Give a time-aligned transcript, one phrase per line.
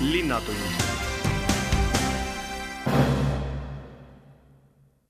[0.00, 0.56] linnatund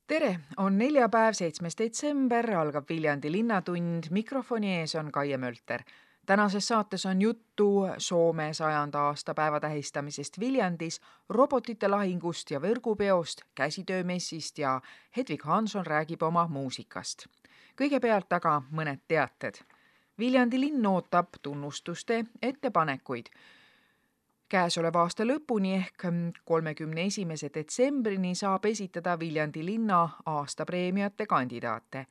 [0.06, 5.82] tere, on neljapäev, seitsmes detsember, algab Viljandi Linnatund, mikrofoni ees on Kaie Mölter.
[6.26, 14.80] tänases saates on juttu Soome sajanda aastapäeva tähistamisest Viljandis, robotite lahingust ja võrgupeost, käsitöömessist ja
[15.16, 17.26] Hedvig Hanson räägib oma muusikast.
[17.82, 19.54] kõigepealt aga mõned teated.
[20.18, 23.30] Viljandi linn ootab tunnustuste ettepanekuid
[24.50, 26.04] käesoleva aasta lõpuni ehk
[26.44, 32.06] kolmekümne esimese detsembrini saab esitada Viljandi linna aastapreemiate kandidaate.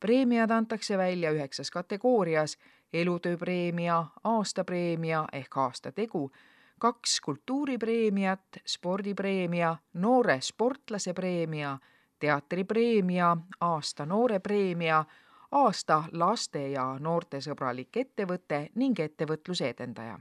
[0.00, 2.58] preemiad antakse välja üheksas kategoorias
[2.92, 6.30] elutööpreemia, aastapreemia ehk aastategu,
[6.78, 11.78] kaks kultuuripreemiat, spordipreemia, noore sportlase preemia,
[12.18, 15.04] teatripreemia, aasta noorepreemia,
[15.52, 20.18] aasta laste ja noortesõbralik ettevõte ning ettevõtluse edendaja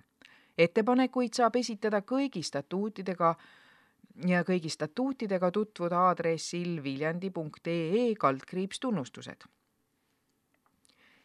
[0.58, 3.36] ettepanekuid saab esitada kõigi statuutidega
[4.28, 9.44] ja kõigi statuutidega tutvuda aadressil viljandi.ee kaldkriips tunnustused.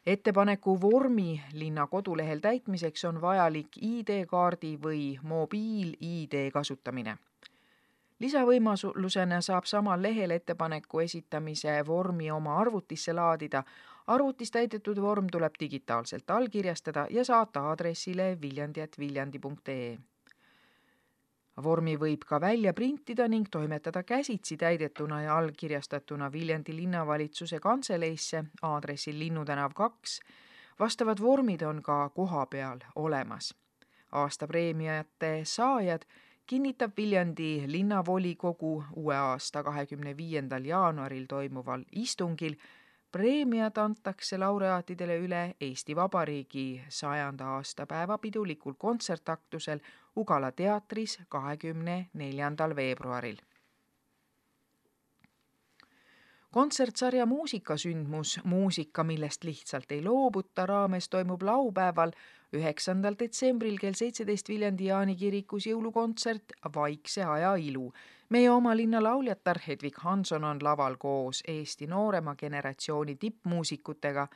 [0.07, 7.19] ettepaneku vormi linna kodulehel täitmiseks on vajalik ID-kaardi või mobiil-ID kasutamine
[8.21, 13.63] lisavõimalusena saab samal lehel ettepaneku esitamise vormi oma arvutisse laadida,
[14.09, 19.99] arvutis täidetud vorm tuleb digitaalselt allkirjastada ja saata aadressile viljandi.viljandi.ee.
[21.63, 29.19] vormi võib ka välja printida ning toimetada käsitsi täidetuna ja allkirjastatuna Viljandi linnavalitsuse kantseleisse aadressil
[29.19, 30.21] Linnu tänav kaks.
[30.81, 33.55] vastavad vormid on ka kohapeal olemas.
[34.13, 36.03] aastapreemiate saajad
[36.47, 42.55] kinnitab Viljandi linnavolikogu uue aasta kahekümne viiendal jaanuaril toimuval istungil
[43.13, 49.81] preemiad antakse laureaatidele üle Eesti Vabariigi sajanda aastapäeva pidulikul kontsertaktusel
[50.17, 53.37] Ugala teatris kahekümne neljandal veebruaril.
[56.51, 62.13] kontsertsarja muusikasündmus Muusika, millest lihtsalt ei loobuta raames toimub laupäeval,
[62.53, 67.93] üheksandal detsembril kell seitseteist Viljandi Jaani kirikus jõulukontsert Vaikse aja ilu
[68.29, 74.29] meie oma linna lauljatar Hedvig Hanson on laval koos Eesti noorema generatsiooni tippmuusikutega.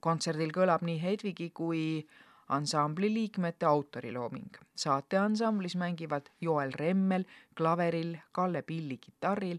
[0.00, 2.06] kontserdil kõlab nii Hedvigi kui
[2.48, 4.56] ansambli liikmete autorilooming.
[4.76, 7.24] saateansamblis mängivad Joel Remmel
[7.56, 9.58] klaveril, Kalle Pilli kitarril,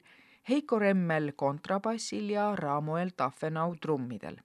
[0.49, 4.37] Heiko Remmel kontrabassil ja Ramuel Taffenau trummidel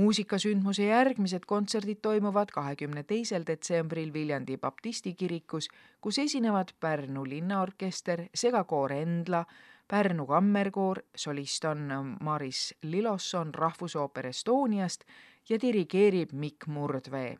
[0.00, 5.68] muusikasündmuse järgmised kontserdid toimuvad kahekümne teisel detsembril Viljandi baptisti kirikus,
[6.00, 9.44] kus esinevad Pärnu linnaorkester, segakoor Endla,
[9.88, 15.04] Pärnu kammerkoor, solist on Maris Lilosson Rahvusooper Estoniast
[15.48, 17.38] ja dirigeerib Mikk Murdvee.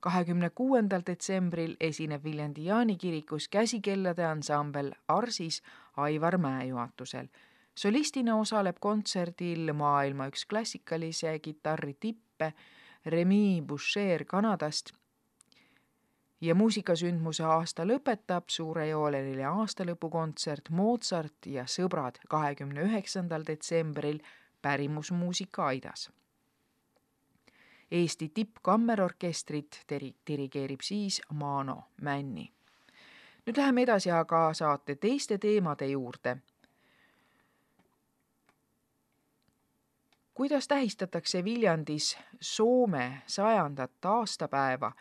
[0.00, 5.62] kahekümne kuuendal detsembril esineb Viljandi Jaani kirikus käsikellade ansambel Arsis
[5.96, 7.28] Aivar Mäe juhatusel
[7.80, 12.52] solistina osaleb kontserdil maailma üks klassikalise kitarri tippe
[13.06, 14.92] Remi Boucher Kanadast
[16.40, 24.20] ja muusikasündmuse aasta lõpetab suurejooneline aastalõpukontsert Mozart ja sõbrad kahekümne üheksandal detsembril
[24.62, 26.10] pärimusmuusika aidas.
[27.90, 29.80] Eesti tippkammerorkestrit
[30.28, 32.50] dirigeerib siis Mano Männi.
[33.46, 36.36] nüüd läheme edasi aga saate teiste teemade juurde
[40.40, 44.92] kuidas tähistatakse Viljandis Soome sajandat aastapäeva,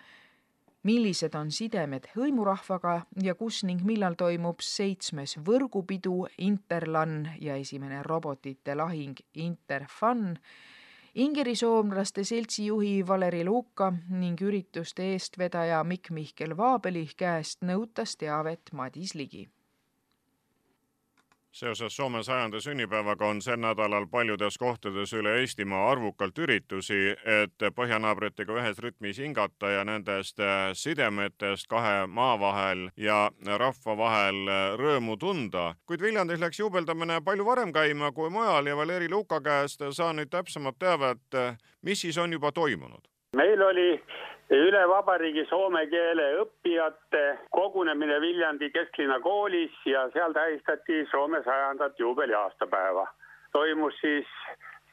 [0.84, 8.76] millised on sidemed hõimurahvaga ja kus ning millal toimub seitsmes võrgupidu Interlan ja esimene robotite
[8.76, 10.34] lahing Interfun,
[11.16, 19.16] Ingeri soomlaste seltsi juhi Valeri Luka ning ürituste eestvedaja Mikk-Mihkel Vaabeli käest nõutas teavet Madis
[19.16, 19.48] Ligi
[21.52, 28.58] seoses Soome sajanda sünnipäevaga on sel nädalal paljudes kohtades üle Eestimaa arvukalt üritusi, et põhjanaabritega
[28.62, 35.18] ühes rütmis hingata ja nendest äh, sidemetest kahe maa vahel ja rahva vahel äh, rõõmu
[35.20, 35.74] tunda.
[35.86, 40.30] kuid Viljandis läks juubeldamine palju varem käima kui mujal ja Valeri Luka käest saan nüüd
[40.30, 43.08] täpsemat teavet, äh, mis siis on juba toimunud?
[43.36, 44.02] meil oli
[44.50, 47.24] üle vabariigi soome keele õppijate
[47.54, 53.08] kogunemine Viljandi kesklinna koolis ja seal tähistati Soome sajandat juubeli aastapäeva.
[53.52, 54.26] toimus siis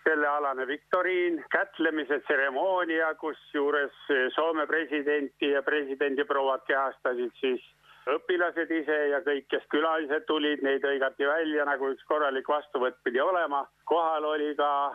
[0.04, 3.96] sellealane viktoriin, kätlemise tseremoonia, kusjuures
[4.34, 7.64] Soome presidenti ja presidendiprouad kehastasid siis
[8.06, 13.20] õpilased ise ja kõik, kes külalised tulid, neid hõigati välja, nagu üks korralik vastuvõtt pidi
[13.20, 13.66] olema.
[13.84, 14.94] kohal oli ka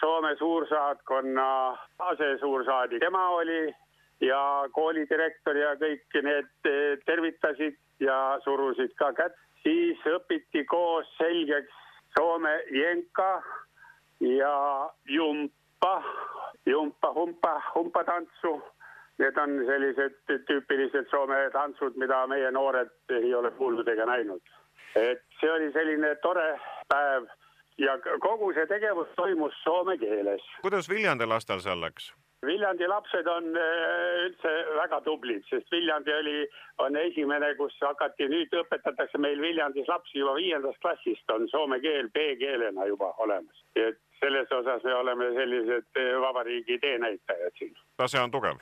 [0.00, 3.74] Soome suursaatkonna asesuursaadik, tema oli
[4.22, 6.68] ja koolidirektor ja kõik need
[7.06, 9.38] tervitasid ja surusid ka kätt.
[9.62, 11.78] siis õpiti koos selgeks
[12.12, 13.42] Soome jenka
[14.20, 15.92] ja jumpa,
[16.66, 18.62] jumpa, humpa, humpatantsu.
[19.18, 24.42] Need on sellised tüüpilised Soome tantsud, mida meie noored ei ole kuulnud ega näinud.
[24.94, 27.24] et see oli selline tore päev
[27.78, 30.42] ja kogu see tegevus toimus soome keeles.
[30.60, 32.12] kuidas Viljandi lastel seal läks?
[32.46, 36.38] Viljandi lapsed on äh, üldse väga tublid, sest Viljandi oli,
[36.82, 42.10] on esimene, kus hakati, nüüd õpetatakse meil Viljandis lapsi juba viiendast klassist on soome keel
[42.10, 43.62] B-keelena juba olemas.
[43.76, 47.74] et selles osas me oleme sellised äh, vabariigi teenäitajad siin.
[47.96, 48.58] tase on tugev?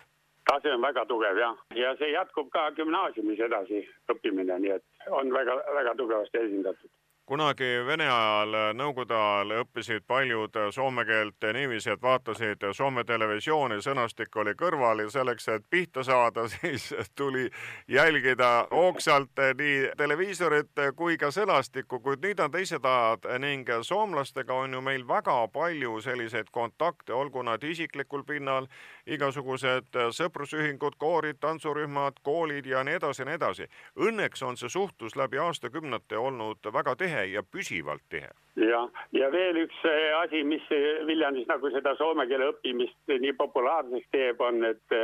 [0.53, 5.33] tase on väga tugev jah, ja see jätkub ka gümnaasiumis edasi õppimine, nii et on
[5.33, 6.93] väga-väga tugevasti esindatud
[7.31, 14.35] kunagi Vene ajal, Nõukogude ajal õppisid paljud soome keelt niiviisi, et vaatasid Soome televisiooni, sõnastik
[14.43, 17.45] oli kõrval ja selleks, et pihta saada, siis tuli
[17.89, 24.75] jälgida hoogsalt nii televiisorit kui ka sõnastikku, kuid nüüd on teised ajad ning soomlastega on
[24.75, 28.67] ju meil väga palju selliseid kontakte, olgu nad isiklikul pinnal,
[29.07, 33.71] igasugused sõprusühingud, koorid, tantsurühmad, koolid ja nii edasi ja nii edasi.
[34.03, 38.31] Õnneks on see suhtlus läbi aastakümnete olnud väga tihe tihe ja püsivalt tihe.
[38.57, 40.63] ja, ja veel üks äh, asi, mis
[41.07, 44.99] Viljandis nagu seda soome keele õppimist nii populaarseks teeb, on, et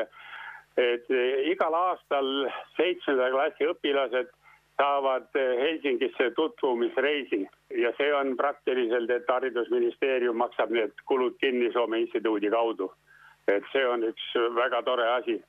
[0.76, 1.08] et
[1.48, 2.26] igal aastal
[2.76, 4.28] seitsmenda klassi õpilased
[4.76, 7.46] saavad Helsingisse tutvumisreisi
[7.80, 12.92] ja see on praktiliselt, et haridusministeerium maksab need kulud kinni Soome instituudi kaudu.
[13.48, 14.24] et see on üks
[14.54, 15.40] väga tore asi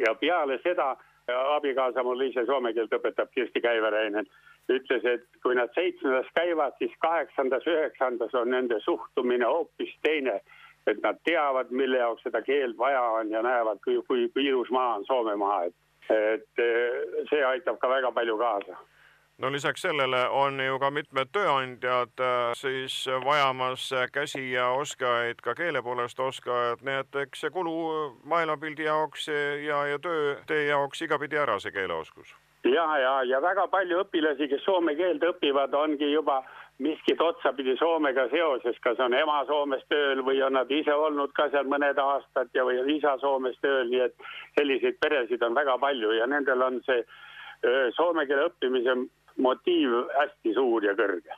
[0.00, 0.94] ja peale seda
[1.28, 4.26] abikaasa mul ise soome keelt õpetab, Kirsti Käiveräinen
[4.70, 10.40] ütles, et kui nad seitsmendas käivad, siis kaheksandas, üheksandas on nende suhtumine hoopis teine.
[10.86, 14.70] et nad teavad, mille jaoks seda keelt vaja on ja näevad, kui, kui, kui ilus
[14.70, 15.76] maa on Soome maa, et,
[16.10, 16.62] et
[17.30, 18.80] see aitab ka väga palju kaasa.
[19.38, 25.54] No lisaks sellele on ju ka mitmed tööandjad äh, siis vajamas käsi ja oskajaid, ka
[25.54, 27.74] keele poolest oskajaid, nii et eks see kulu
[28.26, 29.28] maailmapildi jaoks
[29.62, 34.48] ja, ja töö teie jaoks igapidi ära, see keeleoskus ja, ja, ja väga palju õpilasi,
[34.50, 36.42] kes soome keelt õpivad, ongi juba
[36.82, 41.48] miskit otsapidi Soomega seoses, kas on ema Soomes tööl või on nad ise olnud ka
[41.52, 44.26] seal mõned aastad ja, või on isa Soomes tööl, nii et
[44.58, 47.04] selliseid peresid on väga palju ja nendel on see
[47.94, 48.96] soome keele õppimise
[49.38, 51.36] motiiv hästi suur ja kõrge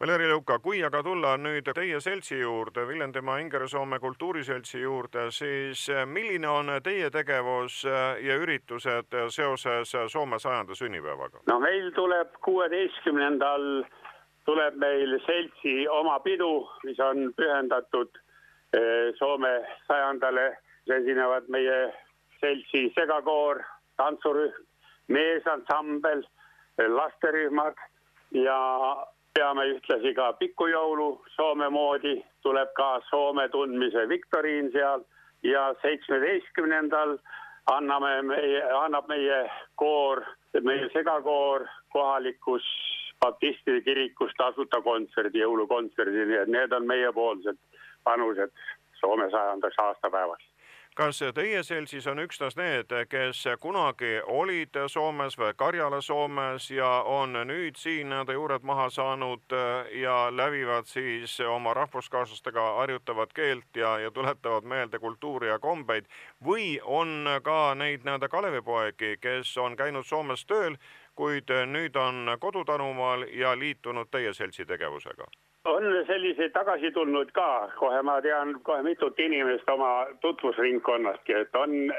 [0.00, 6.06] Valeri Lõuka, kui aga tulla nüüd teie seltsi juurde, Viljandimaa Ingerisoome Kultuuriseltsi juurde, siis eh,
[6.08, 11.42] milline on teie tegevus eh, ja üritused seoses Soome sajanda sünnipäevaga?
[11.52, 13.68] no meil tuleb kuueteistkümnendal
[14.48, 18.16] tuleb meil seltsi oma pidu, mis on pühendatud
[18.72, 19.52] eh, Soome
[19.84, 20.48] sajandale,
[20.88, 21.78] esinevad meie
[22.40, 23.60] seltsi segakoor,
[24.00, 24.64] tantsurühm,
[25.12, 26.24] meesansambel,
[26.88, 27.76] lasterühmad
[28.32, 28.60] ja
[29.34, 35.04] peame ühtlasi ka pikujõulu Soome moodi, tuleb ka Soome tundmise viktoriin seal
[35.46, 37.16] ja seitsmeteistkümnendal
[37.70, 39.40] anname meie, annab meie
[39.80, 40.24] koor,
[40.62, 42.66] meie segakoor kohalikus
[43.20, 47.58] baptistide kirikus tasuta kontserdi, jõulukontserdi, nii et need on meiepoolsed
[48.04, 48.54] panused
[49.00, 50.49] Soome sajandaks aastapäevaks
[51.00, 57.38] kas teie seltsis on üksnes need, kes kunagi olid Soomes või Karjala Soomes ja on
[57.48, 59.56] nüüd siin nende juured maha saanud
[59.96, 66.10] ja lävivad siis oma rahvuskaaslastega harjutavat keelt ja, ja tuletavad meelde kultuuri ja kombeid
[66.44, 70.76] või on ka neid nii-öelda Kalevipoegi, kes on käinud Soomes tööl,
[71.16, 75.32] kuid nüüd on kodutanumaal ja liitunud teie seltsi tegevusega?
[75.64, 81.92] On selliseid tagasi tulnud ka, kohe ma tean kohe mitut inimest oma tutvusringkonnastki, et on,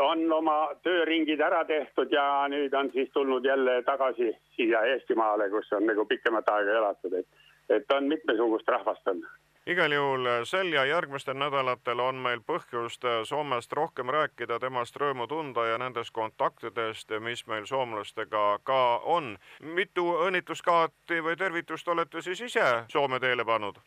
[0.00, 5.72] on oma tööringid ära tehtud ja nüüd on siis tulnud jälle tagasi siia Eestimaale, kus
[5.76, 7.28] on nagu pikemat aega elatud, et,
[7.68, 9.22] et on mitmesugust rahvast on
[9.66, 14.96] igal juhul äh, sel ja järgmistel nädalatel on meil põhjust äh, Soomest rohkem rääkida, temast
[14.96, 19.36] rõõmu tunda ja nendest kontaktidest, mis meil soomlastega ka on.
[19.60, 23.80] mitu õnnitluskaarti või tervitust olete siis ise Soome teele pannud?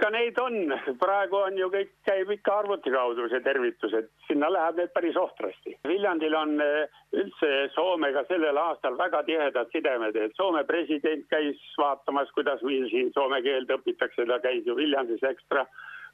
[0.00, 4.48] ikka neid on, praegu on ju kõik, käib ikka arvuti kaudu see tervitus, et sinna
[4.52, 5.76] läheb need päris ohtrasti.
[5.86, 12.32] Viljandil on eh, üldse Soomega sellel aastal väga tihedad sidemed, et Soome president käis vaatamas,
[12.36, 15.66] kuidas meil siin soome keelt õpitakse, ta käis ju Viljandis ekstra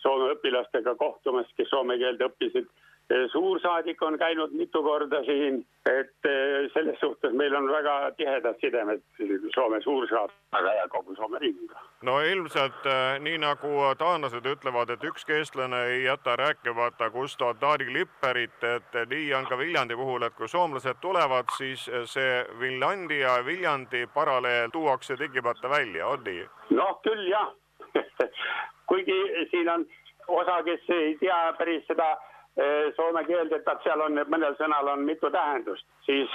[0.03, 2.69] Soome õpilastega kohtumas, kes soome keelt õppisid
[3.33, 6.29] suursaadik on käinud mitu korda siin, et
[6.75, 9.03] selles suhtes meil on väga tihedad sidemed
[9.55, 11.81] Soome suursaatega ja kogu Soome riigiga.
[12.03, 12.89] no ilmselt
[13.21, 19.35] nii nagu taanlased ütlevad, et ükski eestlane ei jäta rääkimata Gustav Adari Lipperit, et nii
[19.35, 25.71] on ka Viljandi puhul, et kui soomlased tulevad, siis see Finlandia, Viljandi paralleel tuuakse tingimata
[25.71, 26.49] välja, on nii?
[26.71, 27.55] noh, küll jah
[28.87, 29.19] kuigi
[29.51, 29.87] siin on
[30.29, 32.17] osa, kes ei tea päris seda
[32.97, 36.33] soome keelt, et seal on, mõnel sõnal on mitu tähendust, siis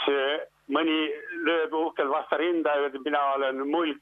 [0.69, 0.97] mõni
[1.47, 4.01] lööb uhkelt vastu rinda ja ütleb, mina olen mulk.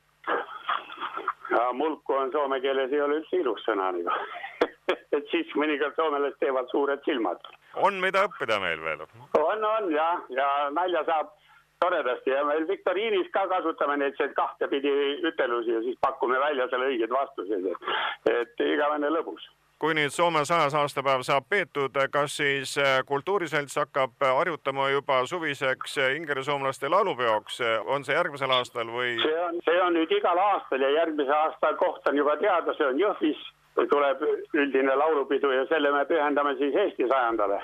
[1.49, 4.17] ja mulku on soome keeles ei ole üldse ilus sõna nagu
[5.15, 7.39] et siis mõnikord soomelased teevad suured silmad.
[7.75, 9.05] on, mida õppida meil veel?
[9.39, 11.31] on, on jah, ja nalja saab
[11.79, 14.91] toredasti ja meil viktoriinis ka kasutame neid kahtepidi
[15.31, 17.89] ütelusi ja siis pakume välja selle õiged vastused, et,
[18.33, 19.47] et igavene lõbus
[19.79, 25.97] kui nüüd Soome sajas aastapäev saab peetud, kas siis äh, kultuuriselts hakkab harjutama juba suviseks
[25.97, 29.15] äh, ingerisoomlaste laulupeoks, on see järgmisel aastal või?
[29.23, 32.89] see on, see on nüüd igal aastal ja järgmise aasta koht on juba teada, see
[32.89, 33.47] on Jõhvis,
[33.79, 37.61] tuleb üldine laulupidu ja selle me pühendame siis Eesti sajandale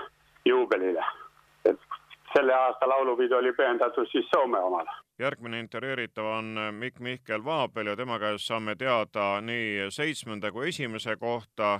[0.47, 1.03] juubelile.
[2.37, 4.91] Selle aasta laulupidu oli pühendatud siis Soome omale.
[5.19, 11.15] järgmine intervjueeritav on Mikk Mihkel Vaabel ja tema käest saame teada nii seitsmenda kui esimese
[11.15, 11.79] kohta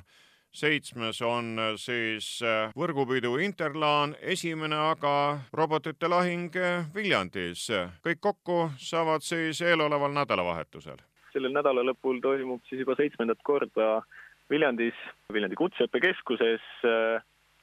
[0.56, 2.40] seitsmes on siis
[2.78, 6.56] võrgupidu Interlaan, esimene aga robotite lahing
[6.96, 7.68] Viljandis.
[8.06, 10.98] kõik kokku saavad siis eeloleval nädalavahetusel.
[11.34, 14.02] sellel nädalalõpul toimub siis juba seitsmendat korda
[14.50, 14.96] Viljandis,
[15.34, 16.62] Viljandi Kutseõppekeskuses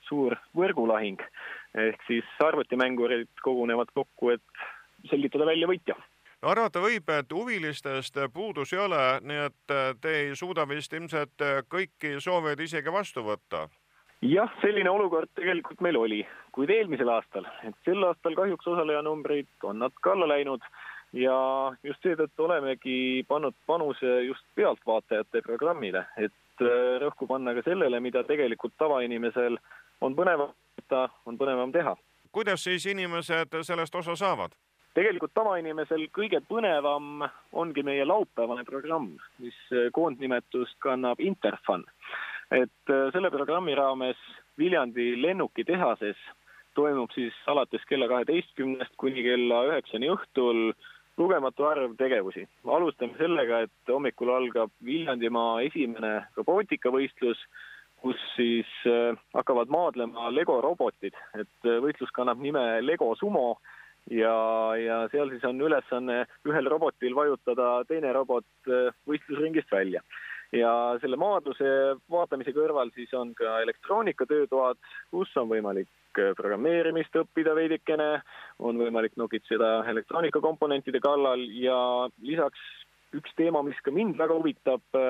[0.08, 1.20] suur võrgulahing
[1.74, 4.64] ehk siis arvutimängurid kogunevad kokku, et
[5.10, 5.96] selgitada välja võitja
[6.42, 11.46] no arvata võib, et huvilistest puudus ei ole, nii et te ei suuda vist ilmselt
[11.70, 13.68] kõiki soovijaid isegi vastu võtta?
[14.22, 16.22] jah, selline olukord tegelikult meil oli,
[16.54, 20.62] kuid eelmisel aastal, et sel aastal kahjuks osalejanumbrid on natuke alla läinud
[21.12, 21.36] ja
[21.84, 26.66] just seetõttu olemegi pannud panuse just pealtvaatajate programmile, et
[27.02, 29.58] rõhku panna ka sellele, mida tegelikult tavainimesel
[30.02, 31.96] on põnevam võtta, on põnevam teha.
[32.32, 34.52] kuidas siis inimesed sellest osa saavad?
[34.96, 39.56] tegelikult tavainimesel kõige põnevam ongi meie laupäevane programm, mis
[39.92, 41.84] koondnimetust kannab Interfun.
[42.50, 44.18] et äh, selle programmi raames
[44.58, 46.18] Viljandi lennukitehases
[46.74, 50.72] toimub siis alates kella kaheteistkümnest kuni kella üheksani õhtul
[51.16, 52.46] lugematu arv tegevusi.
[52.64, 57.40] alustame sellega, et hommikul algab Viljandimaa esimene robootikavõistlus
[58.02, 63.46] kus siis äh, hakkavad maadlema Lego robotid, et äh, võistlus kannab nime Lego Sumo
[64.10, 64.34] ja,
[64.78, 70.02] ja seal siis on ülesanne ühel robotil vajutada teine robot äh, võistlusringist välja.
[70.52, 71.66] ja selle maadluse
[72.12, 74.80] vaatamise kõrval siis on ka elektroonikatöötoad,
[75.14, 75.88] kus on võimalik
[76.36, 78.18] programmeerimist õppida veidikene,
[78.60, 81.78] on võimalik nokitseda elektroonikakomponentide kallal ja
[82.20, 82.60] lisaks
[83.16, 85.00] üks teema, mis ka mind väga huvitab,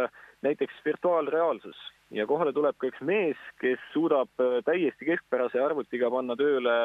[0.47, 6.37] näiteks virtuaalreaalsus ja kohale tuleb ka üks mees, kes suudab äh, täiesti keskpärase arvutiga panna
[6.39, 6.77] tööle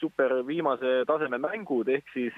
[0.00, 2.36] super viimase taseme mängud, ehk siis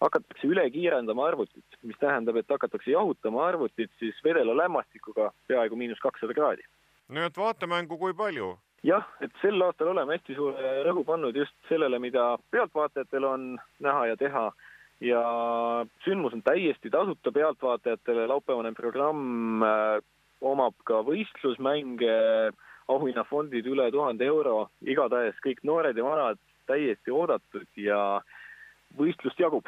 [0.00, 6.00] hakatakse üle kiirendama arvutit, mis tähendab, et hakatakse jahutama arvutit siis vedela lämmastikuga peaaegu miinus
[6.02, 6.64] kakssada kraadi.
[7.08, 8.56] nii et vaatemängu kui palju?
[8.86, 13.46] jah, et sel aastal oleme hästi suure rõhu pannud just sellele, mida pealtvaatajatel on
[13.80, 14.50] näha ja teha
[15.00, 15.22] ja
[16.04, 19.98] sündmus on täiesti tasuta pealtvaatajatele, laupäevane programm äh,
[20.46, 22.16] omab ka võistlusmänge,
[22.92, 28.20] auhinnafondid üle tuhande euro, igatahes kõik noored ja vanad täiesti oodatud ja
[28.98, 29.66] võistlust jagub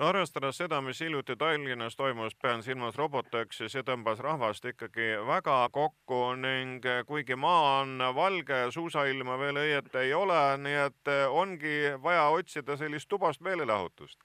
[0.00, 5.58] no arvestades seda, mis hiljuti Tallinnas toimus, pean silmas Robotöksi, see tõmbas rahvast ikkagi väga
[5.72, 12.30] kokku ning kuigi maa on valge, suusailma veel õieti ei ole, nii et ongi vaja
[12.32, 14.18] otsida sellist tubast meelelahutust.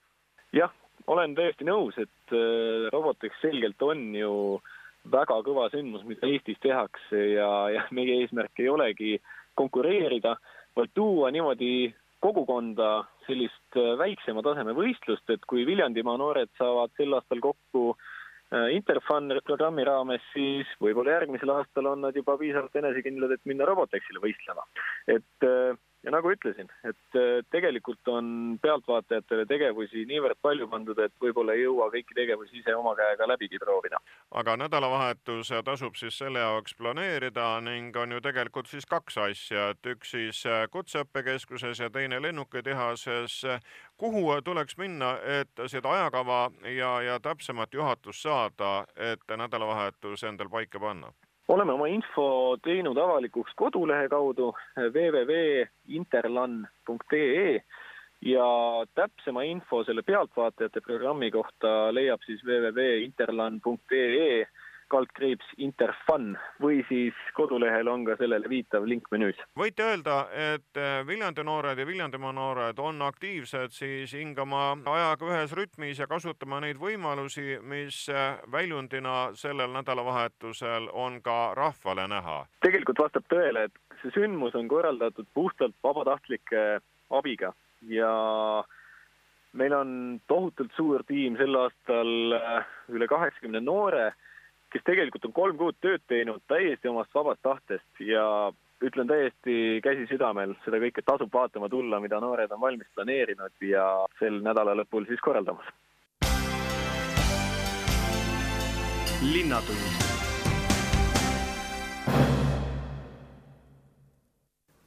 [0.55, 0.71] jah,
[1.07, 4.74] olen täiesti nõus, et äh, Robotöks selgelt on ju äh,
[5.11, 9.15] väga kõva sündmus, mida Eestis tehakse ja, ja meie eesmärk ei olegi
[9.59, 10.35] konkureerida,
[10.75, 11.93] vaid tuua niimoodi
[12.25, 18.71] kogukonda sellist äh, väiksema taseme võistlust, et kui Viljandimaa noored saavad sel aastal kokku äh,
[18.75, 24.23] Interfun programmi raames, siis võib-olla järgmisel aastal on nad juba piisavalt enesekindlad, et minna Robotexile
[24.23, 24.65] võistlema.
[25.07, 28.27] et äh, ja nagu ütlesin, et äh, tegelikult on
[28.61, 33.59] pealtvaatajatele tegevusi niivõrd palju pandud, et võib-olla ei jõua kõiki tegevusi ise oma käega läbigi
[33.61, 33.99] proovida.
[34.31, 39.91] aga nädalavahetus tasub siis selle jaoks planeerida ning on ju tegelikult siis kaks asja, et
[39.95, 43.41] üks siis äh, Kutseõppekeskuses ja teine lennukitehases.
[43.97, 50.79] kuhu tuleks minna, et seda ajakava ja, ja täpsemat juhatust saada, et nädalavahetus endal paika
[50.79, 51.13] panna?
[51.47, 57.61] Oleme oma info teinud avalikuks kodulehe kaudu www.interlan.ee
[58.25, 58.45] ja
[58.95, 64.47] täpsema info selle pealtvaatajate programmi kohta leiab siis www.interlan.ee
[64.91, 69.39] kaldkriips Interfun või siis kodulehel on ka sellele viitav link menüüs.
[69.59, 75.55] võite öelda, et äh, Viljandi noored ja Viljandimaa noored on aktiivsed siis hingama ajaga ühes
[75.57, 82.43] rütmis ja kasutama neid võimalusi, mis äh, väljundina sellel nädalavahetusel on ka rahvale näha?
[82.65, 86.65] tegelikult vastab tõele, et see sündmus on korraldatud puhtalt vabatahtlike
[87.09, 87.53] abiga
[87.87, 88.11] ja
[89.55, 89.89] meil on
[90.27, 94.11] tohutult suur tiim sel aastal äh, üle kaheksakümne noore
[94.75, 98.51] kes tegelikult on kolm kuud tööd teinud täiesti omast vabast tahtest ja
[98.83, 103.85] ütlen täiesti käsi südamel, seda kõike tasub vaatama tulla, mida noored on valmis planeerinud ja
[104.19, 105.71] sel nädala lõpul siis korraldamas.
[109.25, 109.95] linnatund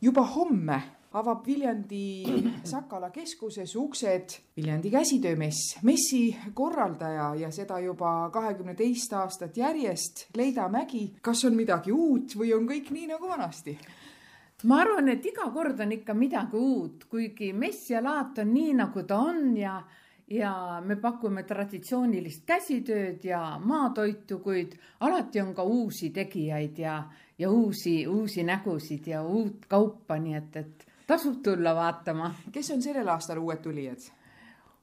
[0.05, 0.77] juba homme
[1.13, 2.25] avab Viljandi
[2.73, 5.79] Sakala keskuses uksed Viljandi käsitöömess.
[5.83, 11.15] messi korraldaja ja seda juba kahekümne teist aastat järjest, Leida Mägi.
[11.23, 13.79] kas on midagi uut või on kõik nii nagu vanasti?
[14.65, 18.75] ma arvan, et iga kord on ikka midagi uut, kuigi mess ja laat on nii,
[18.75, 19.81] nagu ta on ja
[20.31, 26.99] ja me pakume traditsioonilist käsitööd ja maatoitu, kuid alati on ka uusi tegijaid ja,
[27.39, 32.35] ja uusi, uusi nägusid ja uut kaupa, nii et, et tasub tulla vaatama.
[32.53, 34.03] kes on sellel aastal uued tulijad?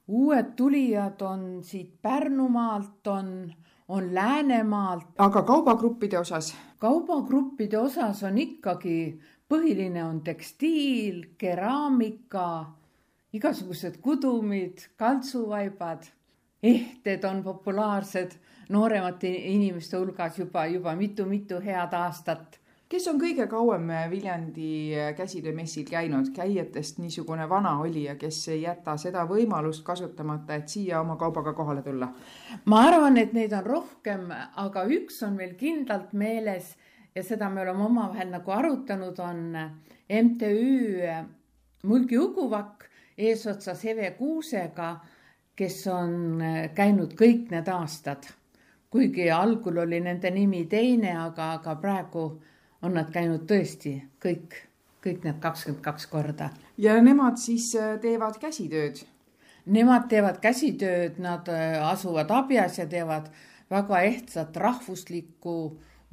[0.07, 3.53] uued tulijad on siit Pärnumaalt, on,
[3.87, 5.07] on Läänemaalt.
[5.17, 6.55] aga kaubagruppide osas?
[6.79, 12.65] kaubagruppide osas on ikkagi, põhiline on tekstiil, keraamika,
[13.33, 16.09] igasugused kudumid, kaltsuvaibad,
[16.63, 18.37] ehted on populaarsed
[18.69, 26.31] nooremate inimeste hulgas juba, juba mitu-mitu head aastat kes on kõige kauem Viljandi käsitöömessil käinud,
[26.35, 32.11] käijatest niisugune vanaolija, kes ei jäta seda võimalust kasutamata, et siia oma kaubaga kohale tulla?
[32.65, 36.75] ma arvan, et neid on rohkem, aga üks on meil kindlalt meeles
[37.15, 39.57] ja seda me oleme omavahel nagu arutanud, on
[40.09, 41.25] MTÜ
[41.83, 42.85] Mulgi Uguvak
[43.17, 44.95] eesotsas Eve Kuusega,
[45.55, 46.41] kes on
[46.75, 48.25] käinud kõik need aastad.
[48.89, 52.41] kuigi algul oli nende nimi teine, aga, aga praegu
[52.85, 54.55] on nad käinud tõesti kõik,
[55.03, 56.49] kõik need kakskümmend kaks korda.
[56.77, 59.03] ja nemad siis äh, teevad käsitööd?
[59.65, 63.31] Nemad teevad käsitööd, nad äh, asuvad Abjas ja teevad
[63.69, 65.55] väga ehtsat rahvuslikku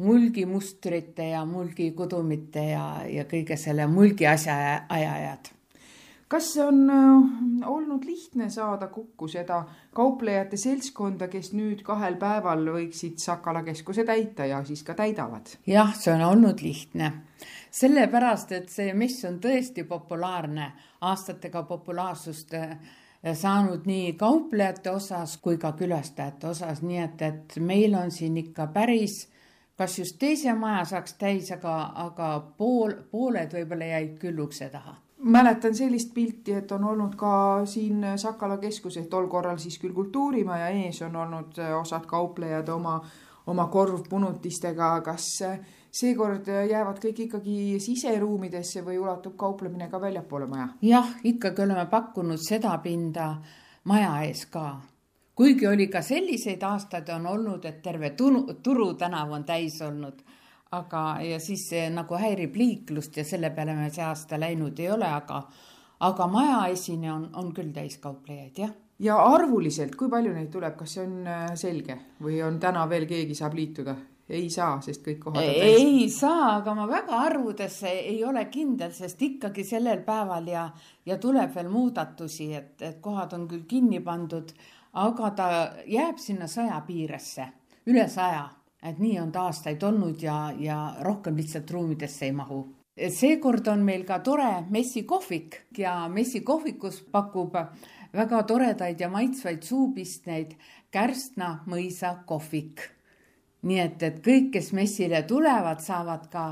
[0.02, 5.52] mulgimustrite ja mulgikudumite ja, ja kõige selle mulgi asja ajajad
[6.32, 13.20] kas on äh, olnud lihtne saada kokku seda kauplejate seltskonda, kes nüüd kahel päeval võiksid
[13.20, 15.52] Sakala keskuse täita ja siis ka täidavad?
[15.68, 17.10] jah, see on olnud lihtne,
[17.70, 20.70] sellepärast et see mess on tõesti populaarne,
[21.10, 22.74] aastatega populaarsust äh,
[23.34, 28.70] saanud nii kauplejate osas kui ka külastajate osas, nii et, et meil on siin ikka
[28.72, 29.26] päris
[29.76, 35.01] kas just teise maja saaks täis, aga, aga pool, pooled võib-olla jäid küll ukse taha
[35.22, 40.68] mäletan sellist pilti, et on olnud ka siin Sakala keskuses, tol korral siis küll Kultuurimaja
[40.68, 43.00] ees on olnud äh, osad kauplejad oma,
[43.46, 45.58] oma korvpunutistega, kas äh,
[45.92, 50.68] seekord jäävad kõik ikkagi siseruumidesse või ulatub kauplemine ka väljapoole maja?
[50.82, 53.34] jah, ikkagi oleme pakkunud seda pinda
[53.84, 54.80] maja ees ka.
[55.34, 60.22] kuigi oli ka selliseid aastaid on olnud, et terve turu, Turu tänav on täis olnud
[60.72, 64.88] aga, ja siis see nagu häirib liiklust ja selle peale me see aasta läinud ei
[64.92, 65.42] ole, aga,
[66.08, 68.72] aga majaesine on, on küll täiskauplejaid, jah.
[69.02, 73.06] ja arvuliselt, kui palju neid tuleb, kas see on äh, selge või on täna veel
[73.10, 73.96] keegi saab liituda?
[74.32, 75.82] ei saa, sest kõik kohad on täis.
[75.82, 80.68] ei saa, aga ma väga arvudesse ei ole kindel, sest ikkagi sellel päeval ja,
[81.04, 84.54] ja tuleb veel muudatusi, et, et kohad on küll kinni pandud,
[85.02, 85.50] aga ta
[85.84, 87.50] jääb sinna saja piiresse,
[87.92, 88.46] üle saja
[88.82, 92.66] et nii on ta aastaid olnud ja, ja rohkem lihtsalt ruumidesse ei mahu.
[93.08, 97.54] seekord on meil ka tore messikohvik ja messikohvikus pakub
[98.12, 100.56] väga toredaid ja maitsvaid suupistneid
[100.90, 102.80] Kärstna mõisa kohvik.
[103.62, 106.46] nii et, et kõik, kes messile tulevad, saavad ka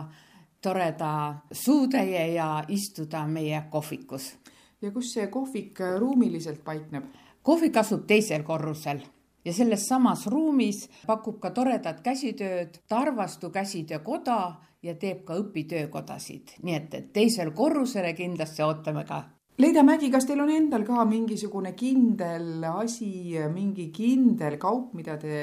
[0.62, 4.37] toreda suutäie ja istuda meie kohvikus.
[4.83, 7.05] ja kus see kohvik ruumiliselt paikneb?
[7.43, 9.01] kohvik asub teisel korrusel
[9.44, 14.38] ja selles samas ruumis pakub ka toredat käsitööd Tarvastu käsitöökoda
[14.83, 19.22] ja teeb ka õpitöökodasid, nii et, et teisel korrusele kindlasti ootame ka.
[19.61, 25.42] Leida Mägi, kas teil on endal ka mingisugune kindel asi, mingi kindel kaup, mida te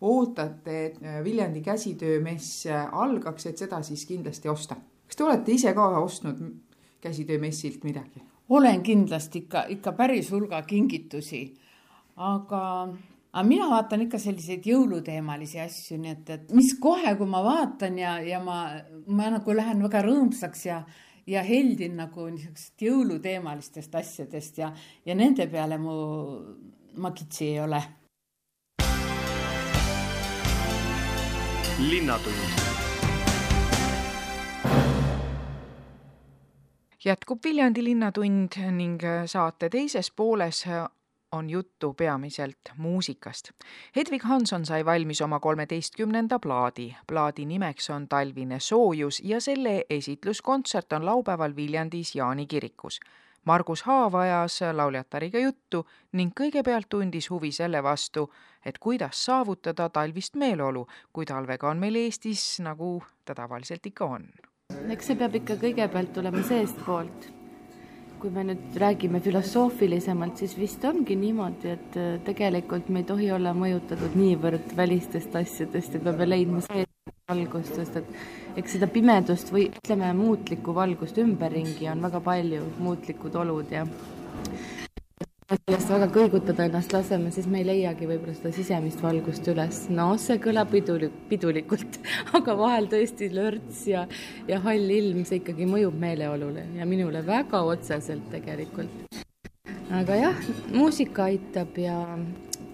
[0.00, 4.76] ootate, et Viljandi käsitöömess algaks, et seda siis kindlasti osta.
[5.06, 6.40] kas te olete ise ka ostnud
[7.00, 8.22] käsitöömessilt midagi?
[8.48, 11.42] olen kindlasti ikka, ikka päris hulga kingitusi,
[12.16, 12.62] aga
[13.32, 17.98] aga mina vaatan ikka selliseid jõuluteemalisi asju, nii et, et mis kohe, kui ma vaatan
[17.98, 18.64] ja, ja ma,
[19.06, 20.80] ma nagu lähen väga rõõmsaks ja,
[21.30, 24.72] ja heldin nagu niisugusest jõuluteemalistest asjadest ja,
[25.06, 25.96] ja nende peale mu,
[26.98, 27.82] ma kitsi ei ole.
[31.80, 32.58] linnatund
[37.00, 39.00] jätkub Viljandi Linnatund ning
[39.32, 40.66] saate teises pooles
[41.32, 43.50] on juttu peamiselt muusikast.
[43.96, 46.96] Hedvig Hanson sai valmis oma kolmeteistkümnenda plaadi.
[47.06, 53.00] plaadi nimeks on Talvine soojus ja selle esitluskontsert on laupäeval Viljandis Jaani kirikus.
[53.44, 58.28] Margus Haav ajas lauljatariga juttu ning kõigepealt tundis huvi selle vastu,
[58.64, 64.28] et kuidas saavutada talvist meeleolu, kui talvega on meil Eestis, nagu ta tavaliselt ikka on.
[64.88, 67.39] eks see peab ikka kõigepealt tulema seestpoolt
[68.20, 73.30] kui me nüüd räägime filosoofilisemalt, siis vist ongi niimoodi, et äh, tegelikult me ei tohi
[73.32, 76.60] olla mõjutatud niivõrd välistest asjadest ja peame leidma
[77.30, 83.40] valgust, sest et eks seda pimedust või ütleme, muutlikku valgust ümberringi on väga palju, muutlikud
[83.40, 83.86] olud ja
[85.50, 89.80] sellest väga kõigutada ennast laseme, siis me ei leiagi võib-olla seda sisemist valgust üles.
[89.90, 91.98] no see kõlab pidulik, pidulikult,
[92.38, 94.04] aga vahel tõesti lörts ja,
[94.46, 99.18] ja hall ilm, see ikkagi mõjub meeleolule ja minule väga otseselt tegelikult.
[99.90, 101.98] aga jah, muusika aitab ja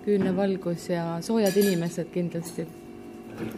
[0.05, 2.69] küünne valgus ja soojad inimesed kindlasti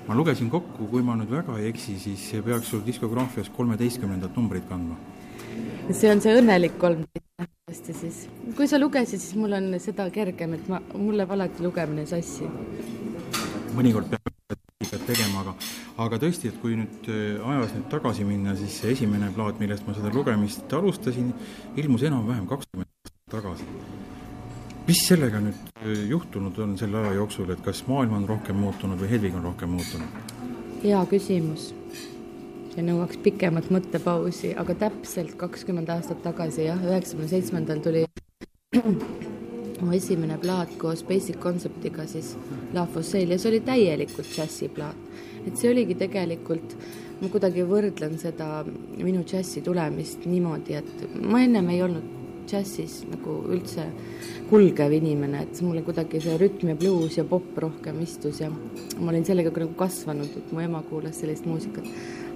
[0.07, 4.67] ma lugesin kokku, kui ma nüüd väga ei eksi, siis peaks sul diskograafias kolmeteistkümnendat numbrit
[4.71, 4.97] kandma.
[5.93, 7.29] See on see õnnelik kolmteist
[7.69, 8.23] hästi siis,
[8.57, 12.49] kui sa lugesid, siis mul on seda kergem, et ma, mul läheb alati lugemine sassi.
[13.77, 14.25] mõnikord peab
[15.05, 15.55] tegema, aga,
[16.05, 19.87] aga tõesti, et kui nüüd äh, ajas nüüd tagasi minna, siis see esimene plaat, millest
[19.87, 21.33] ma seda lugemist alustasin,
[21.77, 23.69] ilmus enam-vähem kakskümmend aastat tagasi.
[24.89, 29.01] mis sellega nüüd äh, juhtunud on selle aja jooksul, et kas maailm on rohkem muutunud
[29.03, 30.25] või Hedvig on rohkem muutunud?
[30.85, 31.73] hea küsimus
[32.79, 38.05] see nõuaks pikemat mõttepausi, aga täpselt kakskümmend aastat tagasi jah, üheksakümne seitsmendal tuli
[39.83, 42.37] mu esimene plaat koos Basic Conceptiga siis
[42.77, 45.01] La Fossile ja see oli täielikult džässiplaat.
[45.47, 46.77] et see oligi tegelikult,
[47.19, 52.18] ma kuidagi võrdlen seda minu džässi tulemist niimoodi, et ma ennem ei olnud
[52.49, 53.89] džässis nagu üldse
[54.49, 59.13] kulgev inimene, et mulle kuidagi see rütm ja bluus ja popp rohkem istus ja ma
[59.13, 61.87] olin sellega nagu kasvanud, et mu ema kuulas sellist muusikat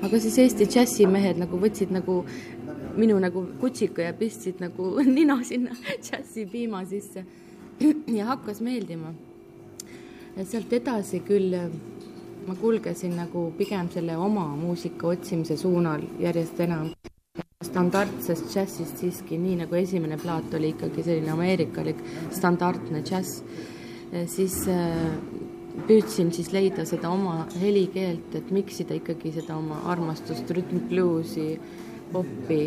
[0.03, 2.23] aga siis Eesti džässimehed nagu võtsid nagu
[2.99, 7.25] minu nagu kutsika ja pistsid nagu nina sinna džässipiima sisse
[8.17, 9.15] ja hakkas meeldima.
[10.45, 11.55] sealt edasi küll
[12.47, 16.91] ma kulgesin nagu pigem selle oma muusika otsimise suunal järjest enam.
[17.73, 22.05] Standardsest džässist siiski, nii nagu esimene plaat oli ikkagi selline ameerikalik
[22.37, 23.41] standardne džäss,
[24.29, 24.59] siis
[25.89, 31.47] püüdsin siis leida seda oma helikeelt, et miksida ikkagi seda oma armastust rütmbluusi,
[32.13, 32.63] popi,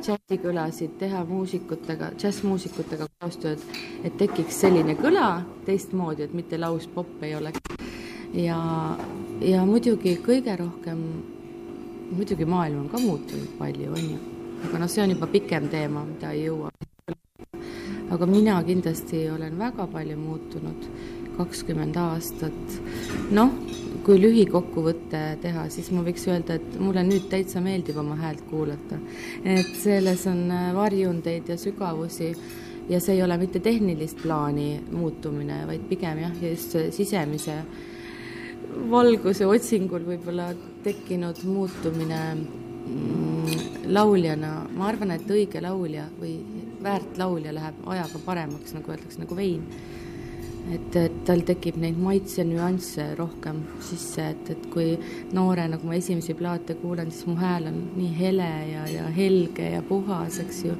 [0.00, 3.62] džässikõlasid, teha muusikutega, džässmuusikutega koostööd,
[4.04, 7.60] et tekiks selline kõla teistmoodi, et mitte lauspopp ei oleks.
[8.32, 8.58] ja,
[9.40, 11.02] ja muidugi kõige rohkem,
[12.12, 16.04] muidugi maailm on ka muutunud palju, on ju, aga noh, see on juba pikem teema,
[16.06, 16.70] mida ei jõua.
[18.10, 20.88] aga mina kindlasti olen väga palju muutunud
[21.36, 22.78] kakskümmend aastat.
[23.30, 23.50] noh,
[24.06, 28.98] kui lühikokkuvõte teha, siis ma võiks öelda, et mulle nüüd täitsa meeldib oma häält kuulata.
[29.44, 32.32] et selles on äh, varjundeid ja sügavusi
[32.88, 37.60] ja see ei ole mitte tehnilist plaani muutumine, vaid pigem jah, just sisemise
[38.90, 40.50] valguse otsingul võib-olla
[40.84, 46.38] tekkinud muutumine mm, lauljana, ma arvan, et õige laulja või
[46.82, 49.62] väärt laulja läheb ajaga paremaks, nagu öeldakse, nagu vein
[50.72, 54.94] et, et tal tekib neid maitsenüansse rohkem sisse, et, et kui
[55.36, 59.70] noorena, kui ma esimesi plaate kuulan, siis mu hääl on nii hele ja, ja helge
[59.76, 60.76] ja puhas, eks ju.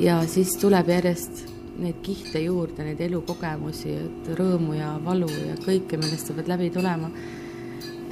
[0.00, 1.44] ja siis tuleb järjest
[1.74, 6.70] neid kihte juurde, neid elukogemusi, et rõõmu ja valu ja kõike, millest sa pead läbi
[6.74, 7.10] tulema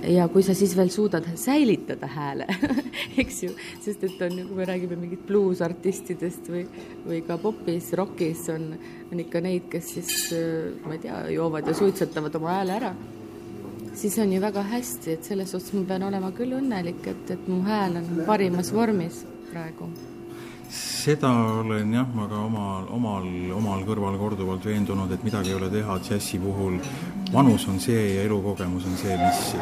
[0.08, 2.46] ja kui sa siis veel suudad säilitada hääle
[3.22, 6.66] eks ju, sest et on ju, kui me räägime mingit bluusartistidest või,
[7.06, 8.72] või ka popis, rokis on,
[9.12, 10.14] on ikka neid, kes siis,
[10.84, 12.94] ma ei tea, joovad ja suitsetavad oma hääle ära,
[13.98, 17.50] siis on ju väga hästi, et selles suhtes ma pean olema küll õnnelik, et, et
[17.50, 19.90] mu hääl on parimas vormis praegu.
[20.72, 21.28] Seda
[21.60, 23.26] olen jah, ma ka omal, omal,
[23.58, 26.78] omal kõrval korduvalt veendunud, et midagi ei ole teha džässi puhul
[27.33, 29.55] vanus on see ja elukogemus on see, mis,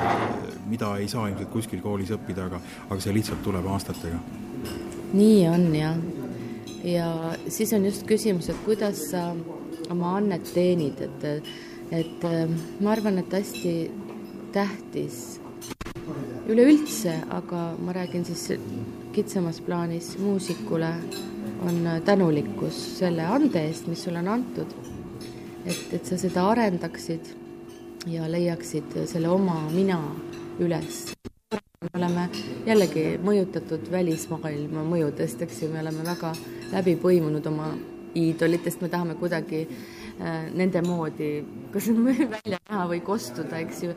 [0.71, 4.19] mida ei saa ilmselt kuskil koolis õppida, aga, aga see lihtsalt tuleb aastatega.
[5.13, 5.97] nii on jah.
[6.85, 7.09] ja
[7.49, 9.31] siis on just küsimus, et kuidas sa
[9.91, 11.51] oma annet teenid, et,
[11.95, 12.27] et
[12.81, 13.75] ma arvan, et hästi
[14.53, 15.41] tähtis
[16.51, 18.59] üleüldse, aga ma räägin siis
[19.15, 20.91] kitsamas plaanis muusikule,
[21.67, 24.79] on tänulikkus selle ande eest, mis sulle on antud.
[25.67, 27.35] et, et sa seda arendaksid
[28.07, 29.99] ja leiaksid selle oma mina
[30.61, 31.13] üles.
[31.81, 32.29] me oleme
[32.67, 36.35] jällegi mõjutatud välismaailma mõjudest, eks ju, me oleme väga
[36.73, 37.71] läbi põimunud oma
[38.15, 41.31] iidolitest, me tahame kuidagi äh, nende moodi
[41.73, 41.89] kas
[42.35, 43.95] välja näha või kostuda, eks ju.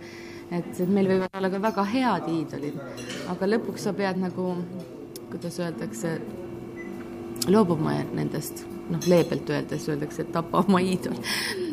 [0.54, 2.78] Et, meil võivad olla ka väga head iidolid,
[3.32, 4.54] aga lõpuks sa pead nagu,
[5.32, 6.18] kuidas öeldakse,
[7.48, 11.18] loobuma nendest, noh, leebelt öeldes öeldakse, et tapa oma iidol.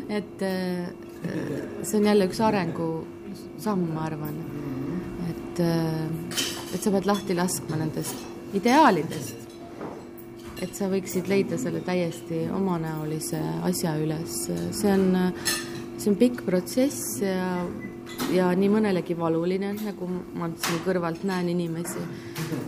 [0.09, 4.41] et äh, see on jälle üks arengusamm, ma arvan.
[5.29, 6.35] et, äh,
[6.73, 8.15] et sa pead lahti laskma nendest
[8.53, 9.37] ideaalidest.
[10.61, 14.43] et sa võiksid leida selle täiesti omanäolise asja üles,
[14.77, 15.33] see on,
[15.97, 17.65] see on pikk protsess ja
[18.31, 20.07] ja nii mõnelegi valuline, nagu
[20.37, 22.03] ma siin kõrvalt näen inimesi.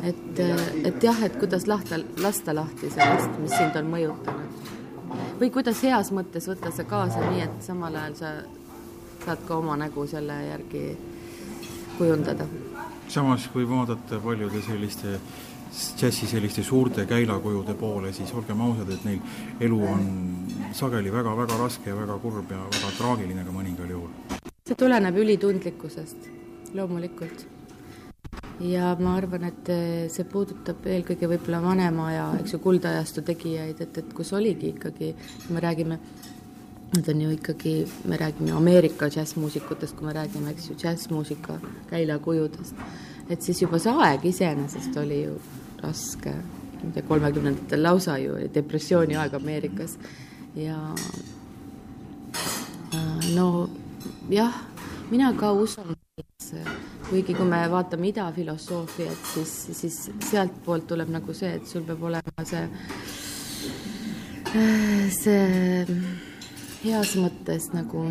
[0.03, 0.39] et,
[0.87, 4.42] et jah, et kuidas lahta, lasta lahti sellest, mis sind on mõjutanud.
[5.43, 8.29] Või kuidas heas mõttes võtta see kaasa nii, et samal ajal sa
[9.25, 10.84] saad ka oma nägu selle järgi
[11.97, 12.47] kujundada.
[13.08, 15.19] samas, kui vaadata paljude selliste
[15.73, 19.19] džässi selliste suurte käilakujude poole, siis olgem ausad, et neil
[19.60, 20.08] elu on
[20.71, 26.29] sageli väga-väga raske ja väga kurb ja väga traagiline ka mõningal juhul see tuleneb ülitundlikkusest,
[26.73, 27.52] loomulikult.
[28.59, 33.81] Ja ma arvan, et eh, see puudutab eelkõige võib-olla vanema aja, eks ju, kuldajastu tegijaid,
[33.81, 35.13] et, et kus oligi ikkagi,
[35.49, 35.97] me räägime,
[36.93, 37.75] need on ju ikkagi,
[38.09, 41.57] me räägime Ameerika džässmuusikutest, kui me räägime, eks ju, džässmuusika
[41.89, 42.83] käilakujudest,
[43.29, 45.37] et siis juba see aeg iseenesest oli ju
[45.81, 46.35] raske,
[46.83, 49.97] ma ei tea, kolmekümnendatel lausa ju oli depressiooni aeg Ameerikas.
[50.55, 50.77] Ja
[52.93, 53.69] äh, no
[54.29, 54.53] jah,
[55.13, 55.93] mina ka usun
[57.10, 59.97] kuigi kui me vaatame idafilosoofiat, siis, siis
[60.30, 62.63] sealtpoolt tuleb nagu see, et sul peab olema see,
[65.13, 65.43] see
[66.84, 68.06] heas mõttes nagu,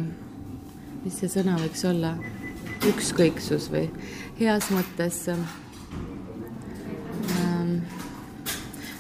[1.03, 2.13] mis see sõna võiks olla,
[2.93, 3.87] ükskõiksus või
[4.39, 5.43] heas mõttes ähm,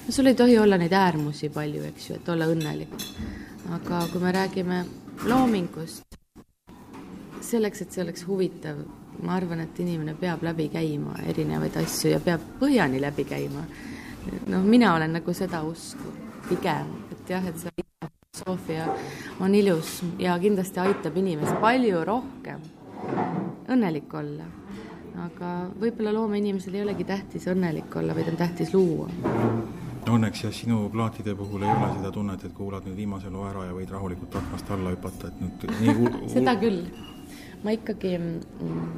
[0.06, 2.98] no sul ei tohi olla neid äärmusi palju, eks ju, et olla õnnelik.
[3.78, 4.84] aga kui me räägime
[5.24, 6.21] loomingust,
[7.52, 8.82] selleks, et see oleks huvitav,
[9.22, 13.64] ma arvan, et inimene peab läbi käima erinevaid asju ja peab põhjani läbi käima.
[14.46, 16.12] noh, mina olen nagu seda usku
[16.48, 17.82] pigem, et jah, et see
[18.32, 18.86] filosoofia
[19.40, 22.62] on ilus ja kindlasti aitab inimest palju rohkem
[23.68, 24.48] õnnelik olla.
[25.22, 25.48] aga
[25.80, 29.10] võib-olla loomeinimesel ei olegi tähtis õnnelik olla, vaid on tähtis luua
[30.10, 33.68] õnneks jah, sinu plaatide puhul ei ole seda tunnet, et kuulad nüüd viimase loo ära
[33.68, 36.80] ja võid rahulikult aknast alla hüpata, et nüüd nii seda küll
[37.62, 38.90] ma ikkagi mm,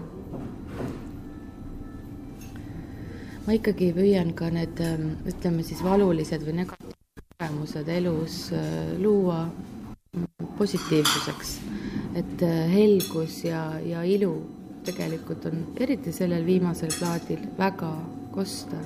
[3.44, 7.02] ma ikkagi püüan ka need, ähm, ütleme siis valulised või negatiivsed
[7.34, 9.44] kogemused elus äh, luua
[10.58, 11.58] positiivsuseks.
[12.14, 14.36] et helgus ja, ja ilu
[14.86, 17.90] tegelikult on, eriti sellel viimasel plaadil, väga
[18.30, 18.78] kosta.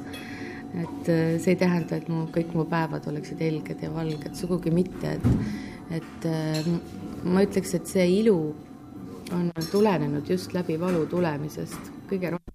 [0.78, 1.10] et
[1.40, 6.00] see ei tähenda, et mu, kõik mu päevad oleksid helged ja valged, sugugi mitte, et,
[6.00, 6.26] et
[7.24, 8.38] ma ütleks, et see ilu
[9.32, 12.48] on tulenenud just läbi valu tulemisest kõige rohkem.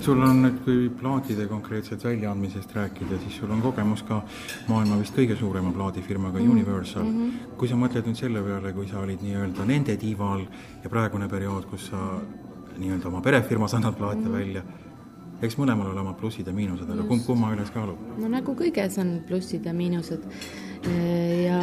[0.00, 4.22] sul on nüüd, kui plaatide konkreetselt väljaandmisest rääkida, siis sul on kogemus ka
[4.68, 6.50] maailma vist kõige suurema plaadifirmaga mm -hmm.
[6.50, 7.30] Universal mm.
[7.30, 7.56] -hmm.
[7.56, 10.46] kui sa mõtled nüüd selle peale, kui sa olid nii-öelda nende tiiva all
[10.84, 12.20] ja praegune periood, kus sa
[12.78, 14.32] nii-öelda oma perefirmas annad plaate mm -hmm.
[14.32, 14.62] välja,
[15.42, 17.98] eks mõlemal ole omad plussid ja miinused, aga kumb kumma üles kaalub?
[18.18, 20.20] no nagu kõiges on plussid ja miinused
[21.46, 21.62] ja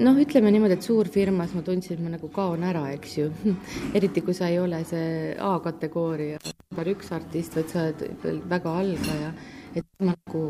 [0.00, 3.30] noh, ütleme niimoodi, et suurfirmas ma tundsin, et ma nagu kaon ära, eks ju.
[3.96, 8.78] eriti kui sa ei ole see A-kategooria number üks artist, vaid sa oled veel väga
[8.82, 9.34] algaja.
[9.74, 10.44] et ma nagu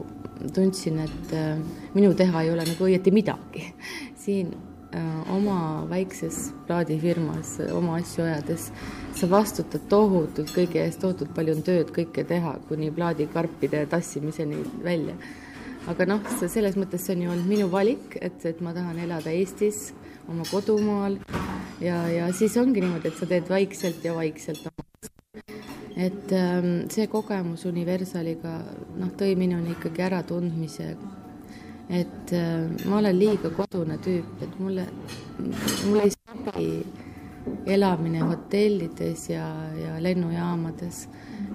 [0.53, 1.57] tundsin, et äh,
[1.95, 3.71] minu teha ei ole nagu õieti midagi.
[4.25, 4.53] siin
[4.93, 8.69] äh, oma väikses plaadifirmas oma asju ajades
[9.17, 15.17] sa vastutad tohutult kõige eest, tohutult palju on tööd kõike teha, kuni plaadikarpide tassimiseni välja
[15.91, 19.33] aga noh, selles mõttes see on ju olnud minu valik, et, et ma tahan elada
[19.33, 19.93] Eestis,
[20.29, 21.19] oma kodumaal
[21.85, 24.69] ja, ja siis ongi niimoodi, et sa teed vaikselt ja vaikselt.
[25.97, 28.57] et ähm, see kogemus Universaliga
[28.97, 30.95] noh, tõi minuni ikkagi äratundmise
[31.89, 34.87] et äh, ma olen liiga kodune tüüp, et mulle,
[35.85, 36.69] mulle ei sobi
[37.67, 39.45] elamine hotellides ja,
[39.77, 41.09] ja lennujaamades.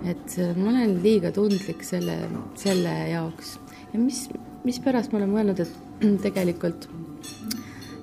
[0.05, 2.19] et äh, ma olen liiga tundlik selle,
[2.55, 4.27] selle jaoks ja mis,
[4.67, 5.71] mispärast ma olen mõelnud, et
[6.25, 6.89] tegelikult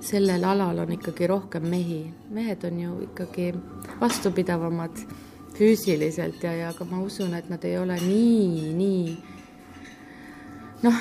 [0.07, 2.13] sellel alal on ikkagi rohkem mehi.
[2.31, 3.53] mehed on ju ikkagi
[3.99, 5.01] vastupidavamad
[5.57, 9.17] füüsiliselt ja, ja ka ma usun, et nad ei ole nii, nii
[10.85, 10.99] noh,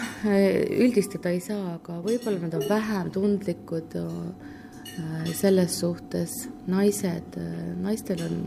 [0.80, 6.48] üldistada ei saa, aga võib-olla nad on vähem tundlikud äh, selles suhtes.
[6.66, 8.40] naised, äh, naistel on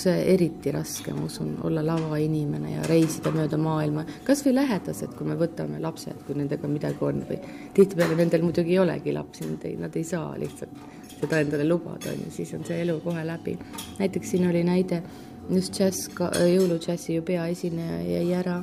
[0.00, 5.28] see eriti raske, ma usun, olla lavainimene ja reisida mööda maailma, kas või lähedased, kui
[5.28, 7.38] me võtame lapsed, kui nendega midagi on või
[7.76, 10.82] tihtipeale nendel muidugi ei olegi lapsi, nad ei, nad ei saa lihtsalt
[11.20, 13.58] seda endale lubada, on ju, siis on see elu kohe läbi.
[13.98, 15.02] näiteks siin oli näide,
[15.50, 16.08] just džäss,
[16.54, 18.60] jõuludžässi ju peaesineja jäi ära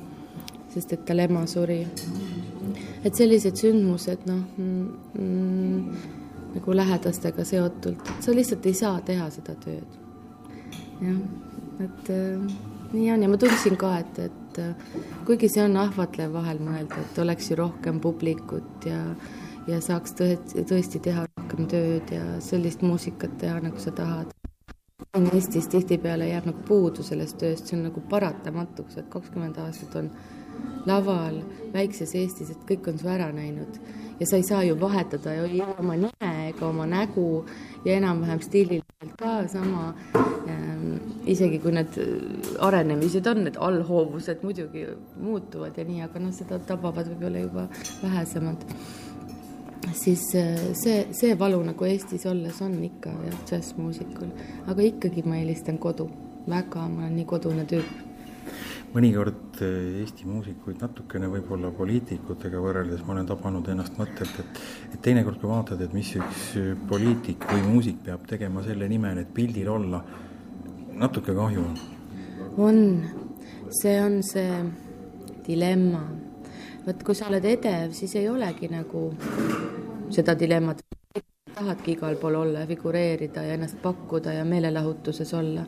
[0.78, 1.82] sest et tal ema suri.
[3.06, 4.88] et sellised sündmused, noh mm,
[5.20, 6.18] mm,
[6.56, 10.07] nagu lähedastega seotult, sa lihtsalt ei saa teha seda tööd.
[11.02, 11.20] Jah,
[11.84, 12.54] et äh,
[12.94, 13.26] nii on.
[13.26, 14.96] Ja ma tundsin ka, et, et äh,
[15.28, 19.04] kuigi see on ahvatlev vahel mõelda, et oleks ju rohkem publikut ja
[19.68, 24.32] ja saaks tõesti, tõesti teha rohkem tööd ja sellist muusikat teha, nagu sa tahad.
[25.18, 30.12] Eestis tihtipeale jääb nagu puudu sellest tööst, see on nagu paratamatuks, et kakskümmend aastat on
[30.88, 31.42] laval
[31.74, 33.80] väikses Eestis, et kõik on su ära näinud.
[34.20, 37.46] Ja sa ei saa ju vahetada ei oma nime ega oma nägu
[37.86, 38.87] ja enam-vähem stiililiselt
[39.18, 41.00] ka sama ähm,.
[41.26, 41.96] isegi kui need
[42.68, 44.84] arenemised on, need allhoovused muidugi
[45.18, 47.64] muutuvad ja nii, aga noh, seda tabavad võib-olla juba
[48.04, 48.66] vähesemad.
[50.04, 54.30] siis äh, see, see valu nagu Eestis olles on ikka jah, džässmuusikul,
[54.68, 56.12] aga ikkagi ma eelistan kodu,
[56.46, 58.07] väga, ma olen nii kodune tüüp
[58.94, 64.62] mõnikord eh, Eesti muusikuid natukene võib-olla poliitikutega võrreldes ma olen tabanud ennast mõttelt, et
[64.94, 66.48] et teinekord, kui vaatad, et mis üks
[66.90, 70.02] poliitik või muusik peab tegema selle nimel, et pildil olla,
[70.98, 71.80] natuke kahju on.
[72.58, 72.84] on,
[73.82, 74.62] see on see
[75.48, 76.04] dilemma.
[76.88, 79.10] vot kui sa oled edev, siis ei olegi nagu
[80.14, 80.82] seda dilemmat,
[81.58, 85.66] tahadki igal pool olla ja figureerida ja ennast pakkuda ja meelelahutuses olla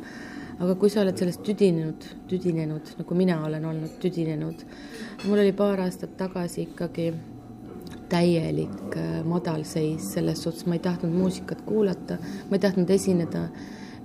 [0.60, 4.64] aga kui sa oled sellest tüdinenud, tüdinenud, nagu mina olen olnud tüdinenud,
[5.26, 7.12] mul oli paar aastat tagasi ikkagi
[8.10, 12.18] täielik äh, madalseis selles suhtes, ma ei tahtnud muusikat kuulata,
[12.50, 13.48] ma ei tahtnud esineda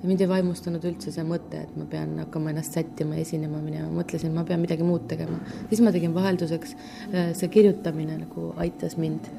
[0.04, 4.34] mind ei vaimustanud üldse see mõte, et ma pean hakkama ennast sättima esinema minema, mõtlesin,
[4.36, 5.38] ma pean midagi muud tegema.
[5.70, 6.74] siis ma tegin vahelduseks,
[7.10, 9.30] äh, see kirjutamine nagu aitas mind.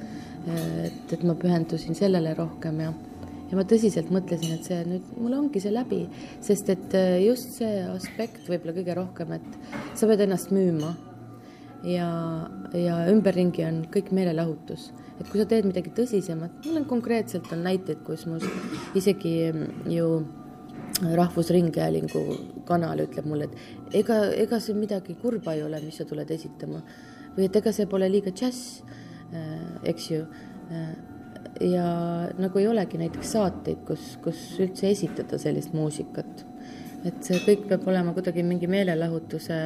[0.45, 2.93] Äh, et, et ma pühendusin sellele rohkem ja
[3.49, 6.03] ja ma tõsiselt mõtlesin, et see nüüd, mul ongi see läbi,
[6.43, 10.95] sest et äh, just see aspekt võib-olla kõige rohkem, et sa pead ennast müüma.
[11.85, 12.07] Ja,
[12.73, 14.87] ja ümberringi on kõik meelelahutus.
[15.19, 18.41] et kui sa teed midagi tõsisemat, mul on konkreetselt on näiteid, kus mul
[18.97, 20.07] isegi mm, ju
[20.95, 22.23] Rahvusringhäälingu
[22.65, 26.81] kanal ütleb mulle, et ega, ega see midagi kurba ei ole, mis sa tuled esitama.
[27.35, 28.81] Või et ega see pole liiga džäss,
[29.35, 30.23] äh, eks ju.
[30.71, 31.14] Äh,
[31.61, 31.85] ja
[32.39, 36.45] nagu ei olegi näiteks saateid, kus, kus üldse esitada sellist muusikat.
[37.05, 39.57] et see kõik peab olema kuidagi mingi meelelahutuse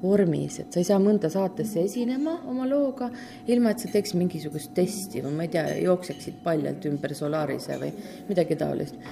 [0.00, 3.10] vormis, et sa ei saa mõnda saatesse esinema oma looga,
[3.52, 5.20] ilma et sa teeks mingisugust testi.
[5.20, 7.92] Või ma ei tea, jookseksid paljalt ümber Solarise või
[8.30, 8.96] midagi taolist.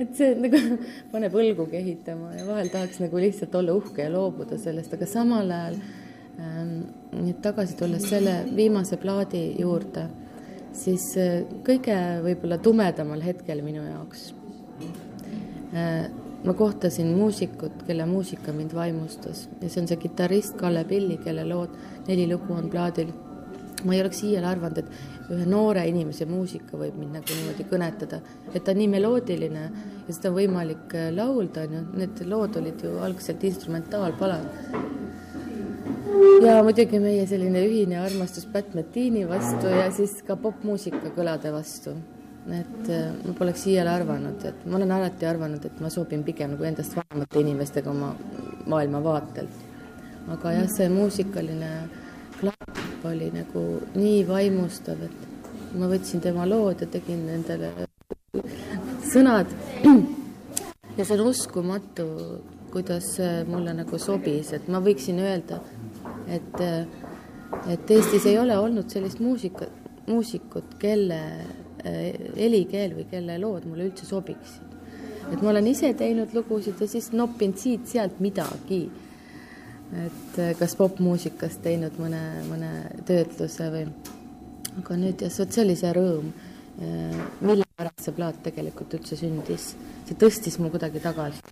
[0.00, 0.58] Et see nagu
[1.10, 5.50] paneb õlgu kehitama ja vahel tahaks nagu lihtsalt olla uhke ja loobuda sellest, aga samal
[5.52, 5.80] ajal
[6.40, 10.06] nüüd ähm, tagasi tulles selle viimase plaadi juurde,
[10.76, 14.30] siis äh, kõige võib-olla tumedamal hetkel minu jaoks
[15.74, 16.10] äh,
[16.44, 19.48] ma kohtasin muusikut, kelle muusika mind vaimustas.
[19.60, 21.74] Ja see on see kitarrist Kalle Pilli, kelle lood,
[22.08, 23.12] neli lugu on plaadil.
[23.80, 28.18] ma ei oleks iial arvanud, et ühe noore inimese muusika võib mind nagu niimoodi kõnetada,
[28.52, 32.58] et ta on nii meloodiline ja seda on võimalik äh, laulda, on ju, need lood
[32.60, 34.44] olid ju algselt instrumentaalpalad
[36.44, 41.94] ja muidugi meie selline ühine armastus Pat Metini vastu ja siis ka popmuusika kõlade vastu.
[42.50, 46.54] et äh, ma poleks iial arvanud, et ma olen alati arvanud, et ma sobin pigem
[46.54, 48.14] nagu endast vanemate inimestega oma
[48.66, 49.58] maailmavaatelt.
[50.34, 51.70] aga jah, see muusikaline
[52.40, 57.72] klapp oli nagu nii vaimustav, et ma võtsin tema lood ja tegin nendele
[59.12, 59.52] sõnad.
[60.96, 62.08] ja see on uskumatu,
[62.72, 63.12] kuidas
[63.50, 65.60] mulle nagu sobis, et ma võiksin öelda
[66.28, 66.60] et,
[67.68, 69.68] et Eestis ei ole olnud sellist muusika,
[70.10, 71.20] muusikut, kelle
[71.84, 74.76] eh, helikeel või kelle lood mulle üldse sobiksid.
[75.30, 78.90] et ma olen ise teinud lugusid ja siis noppinud siit-sealt midagi.
[80.06, 82.70] et äh, kas popmuusikas teinud mõne, mõne
[83.06, 83.86] töötluse või,
[84.78, 86.32] aga nüüd jah, vot see oli see rõõm,
[86.78, 89.74] äh, mille pärast see plaat tegelikult üldse sündis.
[90.06, 91.42] see tõstis mul kuidagi tagasi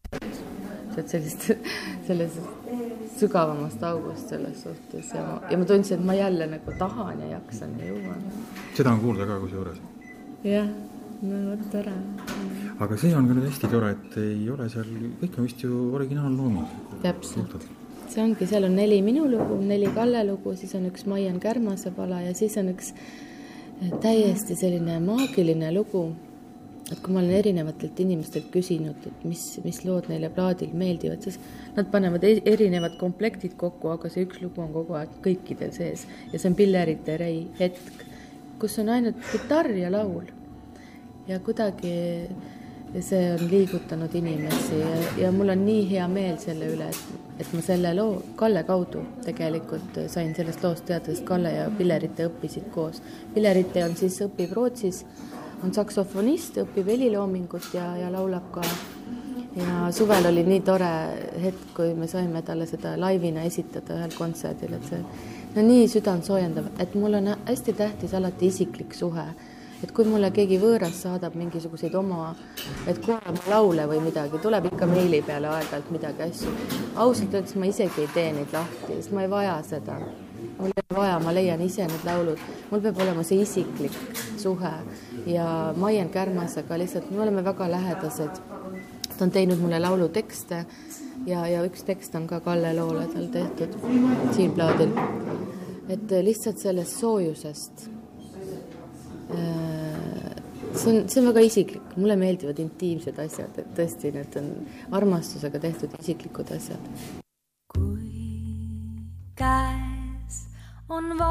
[0.98, 1.50] sealt sellist,
[2.08, 2.77] sellest
[3.20, 7.78] sügavamast august selles suhtes ja ja ma tundsin, et ma jälle nagu tahan ja jaksan
[7.78, 8.28] ja jõuan.
[8.76, 9.80] seda on kuulda ka kusjuures.
[10.44, 10.68] jah,
[11.22, 11.96] no vot tore.
[12.78, 14.94] aga see on nüüd hästi tore, et ei ole seal,
[15.24, 16.78] kõik on vist ju originaallooming.
[17.02, 17.68] täpselt
[18.08, 21.92] see ongi, seal on neli minu lugu, neli Kalle lugu, siis on üks Maian Kärmase
[21.96, 26.08] pala ja siis on üks eh, täiesti selline maagiline lugu.
[26.88, 31.38] Et kui ma olen erinevatelt inimestelt küsinud, et mis, mis lood neile plaadil meeldivad, siis
[31.76, 36.06] nad panevad e-, erinevad komplektid kokku, aga see üks lugu on kogu aeg kõikidel sees
[36.32, 38.04] ja see on Pillerite Rei hetk,
[38.62, 40.30] kus on ainult kitarr ja laul.
[41.28, 41.92] ja kuidagi
[43.04, 44.92] see on liigutanud inimesi ja,
[45.26, 49.04] ja mul on nii hea meel selle üle, et et ma selle loo Kalle kaudu
[49.26, 53.02] tegelikult sain sellest loost teada, sest Kalle ja Pillerite õppisid koos.
[53.34, 55.04] Pillerite on siis, õpib Rootsis,
[55.64, 58.62] on saksofonist, õpib heliloomingut ja, ja laulab ka.
[59.58, 60.90] ja suvel oli nii tore
[61.42, 65.02] hetk, kui me saime talle seda laivina esitada ühel kontserdil, et see
[65.56, 69.26] no nii südantsoojendav, et mul on hästi tähtis alati isiklik suhe
[69.82, 72.32] et kui mulle keegi võõras saadab mingisuguseid oma,
[72.90, 76.54] et kuule ma laule või midagi, tuleb ikka meili peale aeg-ajalt midagi asju.
[76.96, 80.00] ausalt öeldes ma isegi ei tee neid lahti, sest ma ei vaja seda.
[80.58, 82.40] Mul ei ole vaja, ma leian ise need laulud,
[82.70, 83.98] mul peab olema see isiklik
[84.38, 84.72] suhe
[85.26, 88.40] ja Maien Kärmasega lihtsalt, me oleme väga lähedased.
[89.18, 90.64] ta on teinud mulle laulutekste
[91.26, 93.78] ja, ja üks tekst on ka Kalle loole tal tehtud
[94.36, 94.92] siin plaadil.
[95.88, 97.88] et lihtsalt sellest soojusest
[100.78, 104.52] see on, see on väga isiklik, mulle meeldivad intiimsed asjad, et tõesti, need on
[104.98, 106.92] armastusega tehtud isiklikud asjad.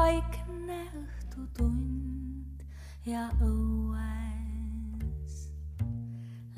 [0.08, 2.62] Vaikne õhtutund
[3.04, 5.34] ja õues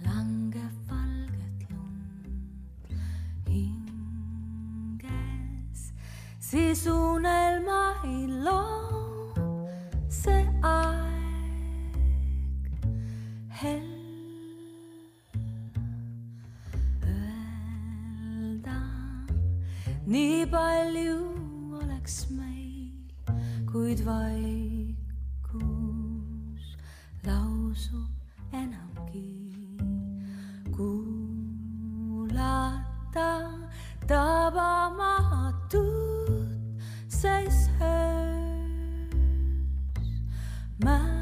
[0.05, 2.95] langeb valget lund
[3.51, 4.71] hinges,
[6.39, 9.35] siis unelma ei loo
[10.07, 11.19] see aeg
[17.11, 18.79] öelda,
[20.07, 21.19] nii palju
[21.83, 22.40] oleks meil,
[23.73, 24.67] kuid vaikus
[27.27, 28.11] lausub
[28.53, 29.31] enamgi
[30.77, 32.11] kuulata
[34.07, 35.87] tabamatut
[37.09, 38.11] seis öös.
[40.91, 41.20] sa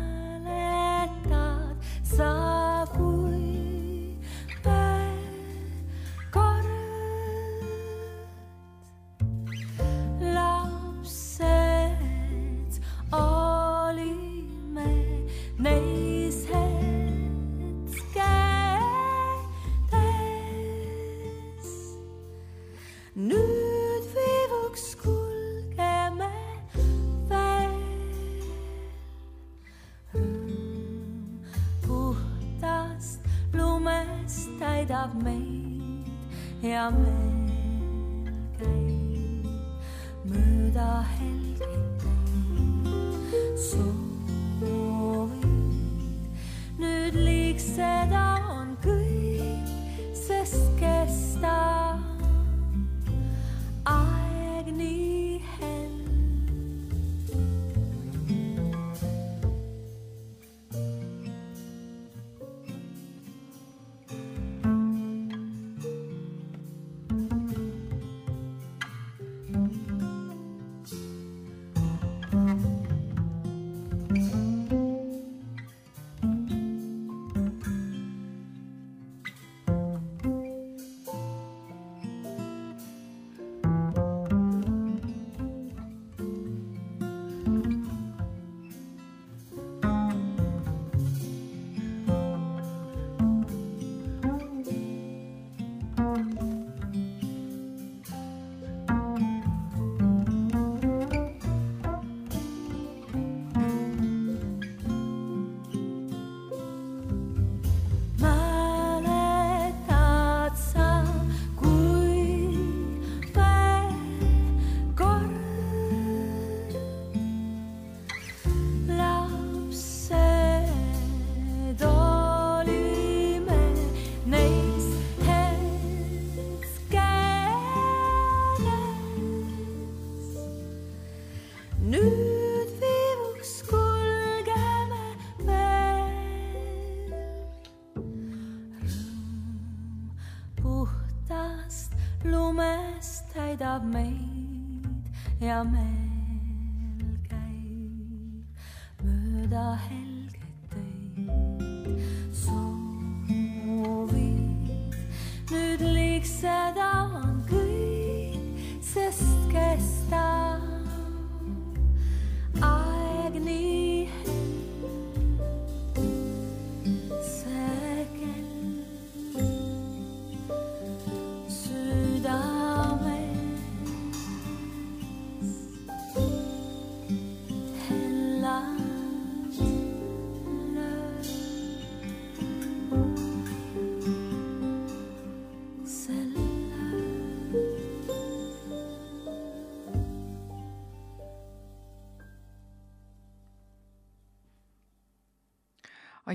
[156.38, 156.97] liigseda on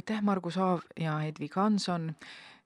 [0.04, 2.10] aitäh, Margus Aav ja Hedvig Hanson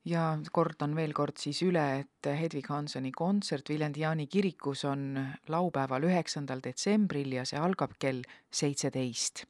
[0.05, 6.07] ja kordan veel kord siis üle, et Hedvig Hansoni kontsert Viljandi Jaani kirikus on laupäeval,
[6.09, 9.45] üheksandal detsembril ja see algab kell seitseteist.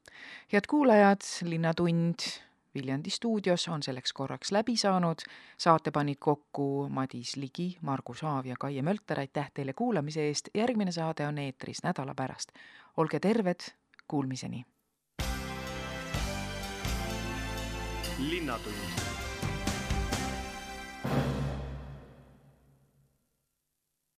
[0.51, 2.27] head kuulajad, Linnatund
[2.75, 5.23] Viljandi stuudios on selleks korraks läbi saanud.
[5.57, 10.49] saate panid kokku Madis Ligi, Margus Aav ja Kaie Mölter, aitäh teile kuulamise eest.
[10.53, 12.51] järgmine saade on eetris nädala pärast.
[12.97, 13.71] olge terved,
[14.07, 14.65] kuulmiseni.
[18.19, 19.26] Linnatund